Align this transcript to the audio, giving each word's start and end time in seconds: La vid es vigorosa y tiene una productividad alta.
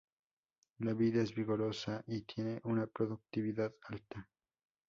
La 0.79 0.93
vid 0.95 1.15
es 1.17 1.29
vigorosa 1.35 2.03
y 2.07 2.23
tiene 2.23 2.59
una 2.63 2.87
productividad 2.87 3.71
alta. 3.87 4.27